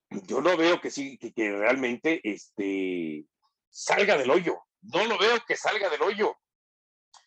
yo 0.09 0.41
no 0.41 0.55
veo 0.55 0.79
que 0.79 0.89
sí, 0.89 1.17
que, 1.17 1.51
realmente 1.51 2.21
este, 2.23 3.25
salga 3.69 4.17
del 4.17 4.31
hoyo. 4.31 4.57
No 4.81 5.05
lo 5.05 5.17
veo 5.17 5.39
que 5.47 5.57
salga 5.57 5.89
del 5.89 6.01
hoyo 6.01 6.37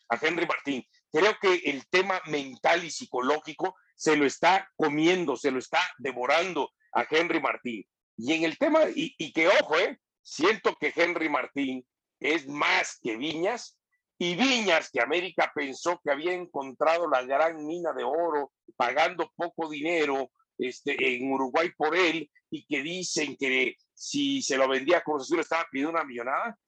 a 0.09 0.17
Henry 0.19 0.47
Martín. 0.47 0.83
Creo 1.11 1.37
que 1.39 1.55
el 1.65 1.87
tema 1.89 2.21
mental 2.25 2.83
y 2.83 2.89
psicológico 2.89 3.75
se 3.95 4.15
lo 4.15 4.25
está 4.25 4.69
comiendo, 4.75 5.35
se 5.35 5.51
lo 5.51 5.59
está 5.59 5.81
devorando 5.97 6.71
a 6.93 7.05
Henry 7.09 7.41
Martín. 7.41 7.85
Y 8.17 8.33
en 8.33 8.43
el 8.43 8.57
tema, 8.57 8.85
y, 8.95 9.13
y 9.17 9.31
que 9.33 9.47
ojo, 9.47 9.77
eh, 9.77 9.99
siento 10.23 10.75
que 10.79 10.93
Henry 10.95 11.29
Martín 11.29 11.85
es 12.19 12.47
más 12.47 12.99
que 13.01 13.17
Viñas, 13.17 13.79
y 14.21 14.35
Viñas, 14.35 14.89
que 14.91 15.01
América 15.01 15.49
pensó 15.55 15.99
que 16.03 16.11
había 16.11 16.33
encontrado 16.33 17.09
la 17.09 17.23
gran 17.23 17.65
mina 17.65 17.93
de 17.93 18.03
oro 18.03 18.51
pagando 18.75 19.31
poco 19.33 19.69
dinero 19.69 20.29
este, 20.57 21.15
en 21.15 21.31
Uruguay 21.31 21.71
por 21.77 21.95
él 21.95 22.29
y 22.51 22.65
que 22.65 22.83
dicen 22.83 23.37
que 23.37 23.77
si 23.93 24.41
se 24.41 24.57
lo 24.57 24.67
vendía 24.67 24.97
a 24.97 25.03
Cruz 25.03 25.23
Azul 25.23 25.39
estaba 25.39 25.65
pidiendo 25.71 25.91
una 25.91 26.03
millonada. 26.03 26.59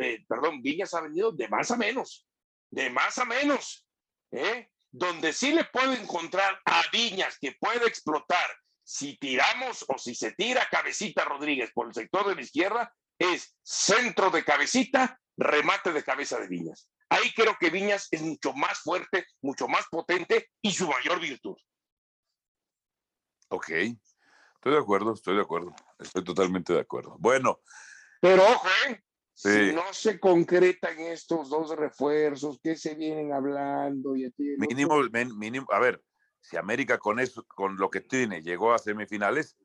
Eh, 0.00 0.24
perdón, 0.26 0.62
Viñas 0.62 0.92
ha 0.94 1.02
vendido 1.02 1.30
de 1.30 1.46
más 1.46 1.70
a 1.70 1.76
menos, 1.76 2.26
de 2.70 2.90
más 2.90 3.18
a 3.18 3.24
menos. 3.24 3.86
¿eh? 4.32 4.68
Donde 4.90 5.32
sí 5.32 5.52
le 5.52 5.64
puedo 5.66 5.92
encontrar 5.92 6.60
a 6.64 6.82
Viñas 6.92 7.38
que 7.38 7.52
puede 7.52 7.86
explotar 7.86 8.50
si 8.82 9.16
tiramos 9.16 9.84
o 9.86 9.96
si 9.96 10.14
se 10.16 10.32
tira 10.32 10.66
cabecita 10.68 11.24
Rodríguez 11.24 11.70
por 11.72 11.86
el 11.86 11.94
sector 11.94 12.28
de 12.28 12.34
la 12.34 12.42
izquierda, 12.42 12.92
es 13.18 13.56
centro 13.62 14.30
de 14.30 14.44
cabecita, 14.44 15.20
remate 15.36 15.92
de 15.92 16.02
cabeza 16.02 16.38
de 16.38 16.48
Viñas. 16.48 16.88
Ahí 17.08 17.32
creo 17.34 17.56
que 17.58 17.70
Viñas 17.70 18.08
es 18.10 18.22
mucho 18.22 18.52
más 18.54 18.80
fuerte, 18.80 19.26
mucho 19.42 19.68
más 19.68 19.86
potente 19.90 20.50
y 20.62 20.72
su 20.72 20.88
mayor 20.88 21.20
virtud. 21.20 21.56
Ok, 23.48 23.70
estoy 23.70 24.72
de 24.72 24.78
acuerdo, 24.78 25.12
estoy 25.12 25.36
de 25.36 25.42
acuerdo, 25.42 25.74
estoy 25.98 26.24
totalmente 26.24 26.72
de 26.72 26.80
acuerdo. 26.80 27.16
Bueno. 27.18 27.60
Pero 28.20 28.42
ojo, 28.42 28.68
¿eh? 28.88 29.00
si 29.34 29.72
no 29.72 29.92
se 29.92 30.18
concretan 30.18 30.98
estos 31.00 31.50
dos 31.50 31.76
refuerzos, 31.76 32.58
¿qué 32.62 32.74
se 32.76 32.94
vienen 32.94 33.32
hablando? 33.32 34.16
Y 34.16 34.32
mínimo, 34.58 34.96
mínimo, 35.36 35.66
a 35.70 35.78
ver, 35.78 36.02
si 36.40 36.56
América 36.56 36.98
con 36.98 37.20
eso, 37.20 37.44
con 37.44 37.76
lo 37.76 37.90
que 37.90 38.00
tiene, 38.00 38.42
llegó 38.42 38.72
a 38.72 38.78
semifinales, 38.78 39.56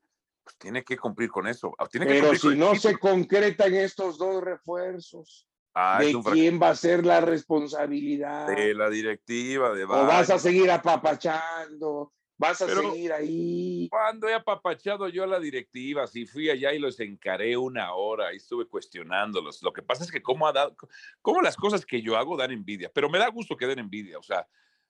pues 0.50 0.58
tiene 0.58 0.84
que 0.84 0.98
cumplir 0.98 1.30
con 1.30 1.48
eso. 1.48 1.76
Ah, 1.78 1.88
Pero 1.92 2.34
si 2.36 2.56
no 2.56 2.74
se 2.76 2.98
concretan 2.98 3.74
estos 3.76 4.18
dos 4.18 4.44
refuerzos, 4.44 5.48
ah, 5.76 6.00
¿de 6.02 6.16
quién 6.32 6.60
va 6.60 6.70
a 6.70 6.76
ser 6.76 7.06
la 7.06 7.22
responsabilidad? 7.22 8.48
De 8.48 8.74
la 8.74 8.90
directiva, 8.90 9.74
de 9.76 9.84
¿O 9.84 9.88
vas 9.88 10.30
a 10.32 10.40
seguir 10.40 10.72
apapachando? 10.72 12.14
Vas 12.38 12.62
a 12.62 12.68
seguir 12.68 13.14
ahí. 13.14 13.88
Cuando 13.92 14.28
he 14.28 14.34
apapachado 14.34 15.08
yo 15.10 15.24
a 15.24 15.28
la 15.28 15.40
directiva, 15.40 16.08
si 16.08 16.26
fui 16.26 16.50
allá 16.50 16.74
y 16.74 16.80
los 16.80 17.00
encaré 17.00 17.56
una 17.56 17.94
hora 17.94 18.34
y 18.34 18.38
estuve 18.38 18.66
cuestionándolos. 18.66 19.62
Lo 19.62 19.74
que 19.74 19.84
pasa 19.84 20.04
es 20.04 20.12
que 20.12 20.22
cómo, 20.22 20.48
ha 20.48 20.54
dado, 20.54 20.76
cómo 21.22 21.42
las 21.42 21.58
cosas 21.58 21.86
que 21.86 22.02
yo 22.02 22.18
hago 22.18 22.38
dan 22.38 22.52
envidia, 22.52 22.90
pero 22.92 23.10
me 23.10 23.20
da 23.20 23.28
gusto 23.28 23.58
que 23.58 23.68
den 23.68 23.80
envidia. 23.80 24.18
O 24.18 24.24
sea, 24.24 24.48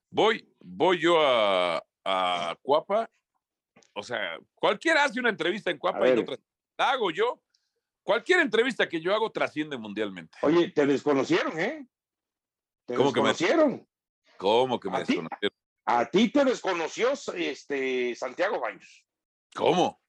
voy, 0.08 0.48
voy 0.60 1.00
yo 1.00 1.20
a, 1.20 1.84
a 2.04 2.56
Cuapa, 2.62 3.10
o 4.00 4.02
sea, 4.02 4.38
cualquiera 4.54 5.04
hace 5.04 5.20
una 5.20 5.28
entrevista 5.28 5.70
en 5.70 5.78
Cuapa 5.78 6.08
y 6.08 6.18
otra 6.18 6.36
la 6.78 6.90
hago 6.90 7.10
yo. 7.10 7.42
Cualquier 8.02 8.40
entrevista 8.40 8.88
que 8.88 9.00
yo 9.00 9.14
hago 9.14 9.30
trasciende 9.30 9.76
mundialmente. 9.76 10.38
Oye, 10.40 10.70
te 10.70 10.86
desconocieron, 10.86 11.60
¿eh? 11.60 11.86
Te 12.86 12.94
¿Cómo 12.94 13.10
desconocieron? 13.12 13.78
Que 13.78 13.82
me, 13.82 14.36
¿Cómo 14.38 14.80
que 14.80 14.90
me 14.90 14.98
desconocieron? 15.00 15.56
A 15.84 16.06
ti 16.06 16.30
te 16.30 16.44
desconoció 16.46 17.12
este, 17.34 18.14
Santiago 18.14 18.58
Baños. 18.58 19.04
¿Cómo? 19.54 20.00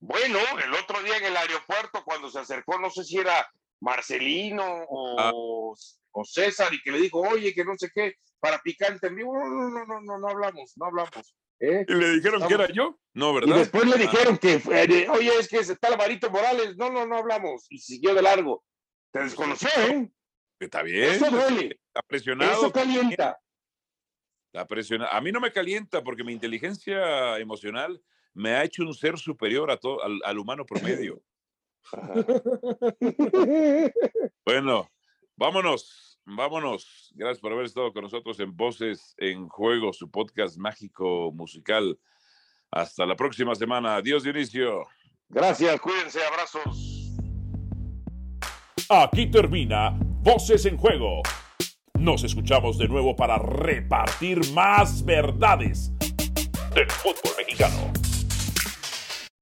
Bueno, 0.00 0.38
el 0.64 0.74
otro 0.74 1.00
día 1.02 1.18
en 1.18 1.26
el 1.26 1.36
aeropuerto, 1.36 2.02
cuando 2.04 2.28
se 2.30 2.40
acercó, 2.40 2.78
no 2.80 2.90
sé 2.90 3.04
si 3.04 3.18
era 3.18 3.48
Marcelino 3.80 4.64
o, 4.88 5.76
o 6.10 6.24
César, 6.24 6.74
y 6.74 6.82
que 6.82 6.90
le 6.90 6.98
dijo, 6.98 7.20
oye, 7.20 7.54
que 7.54 7.64
no 7.64 7.74
sé 7.78 7.90
qué, 7.94 8.16
para 8.40 8.58
picante 8.58 9.06
en 9.06 9.14
vivo. 9.14 9.38
No, 9.38 9.48
no, 9.48 9.70
no, 9.70 9.86
no, 9.86 10.00
no, 10.00 10.18
no 10.18 10.28
hablamos, 10.28 10.72
no 10.76 10.86
hablamos. 10.86 11.36
¿Eh? 11.60 11.84
¿Y 11.86 11.94
le 11.94 12.10
dijeron 12.12 12.46
que 12.46 12.54
era 12.54 12.68
yo? 12.68 12.98
No, 13.14 13.34
¿verdad? 13.34 13.54
Y 13.54 13.58
después 13.58 13.86
le 13.86 13.98
dijeron 13.98 14.38
que, 14.38 14.54
eh, 14.54 15.08
oye, 15.08 15.30
es 15.38 15.48
que 15.48 15.58
está 15.58 15.88
Alvarito 15.88 16.30
Morales. 16.30 16.76
No, 16.76 16.90
no, 16.90 17.06
no 17.06 17.16
hablamos. 17.16 17.66
Y 17.70 17.78
siguió 17.78 18.14
de 18.14 18.22
largo. 18.22 18.64
Te 19.12 19.20
desconoció, 19.20 19.68
¿eh? 19.88 20.10
Está 20.58 20.82
bien. 20.82 21.12
Eso 21.12 21.30
duele. 21.30 21.80
Está 21.86 22.02
presionado. 22.02 22.52
Eso 22.52 22.72
calienta. 22.72 23.38
Está 24.52 24.66
presionado. 24.66 25.12
A 25.12 25.20
mí 25.20 25.32
no 25.32 25.40
me 25.40 25.52
calienta 25.52 26.02
porque 26.02 26.24
mi 26.24 26.32
inteligencia 26.32 27.38
emocional 27.38 28.00
me 28.34 28.50
ha 28.50 28.64
hecho 28.64 28.82
un 28.82 28.94
ser 28.94 29.18
superior 29.18 29.70
a 29.70 29.76
todo, 29.76 30.02
al, 30.02 30.20
al 30.24 30.38
humano 30.38 30.64
promedio. 30.64 31.22
bueno, 34.44 34.90
vámonos, 35.36 36.09
vámonos. 36.24 37.12
Gracias 37.14 37.40
por 37.40 37.52
haber 37.52 37.66
estado 37.66 37.92
con 37.92 38.02
nosotros 38.02 38.38
en 38.40 38.56
Voces 38.56 39.14
en 39.18 39.48
Juego, 39.48 39.92
su 39.92 40.10
podcast 40.10 40.56
mágico 40.56 41.30
musical. 41.32 41.98
Hasta 42.70 43.04
la 43.06 43.16
próxima 43.16 43.54
semana. 43.54 43.96
Adiós, 43.96 44.22
Dionisio. 44.22 44.86
Gracias, 45.28 45.80
cuídense, 45.80 46.20
abrazos. 46.24 47.00
Aquí 48.88 49.30
termina 49.30 49.96
Voces 50.22 50.66
en 50.66 50.76
Juego. 50.76 51.22
Nos 51.98 52.24
escuchamos 52.24 52.78
de 52.78 52.88
nuevo 52.88 53.14
para 53.14 53.38
repartir 53.38 54.40
más 54.52 55.04
verdades 55.04 55.92
del 56.74 56.90
fútbol 56.90 57.32
mexicano. 57.38 57.99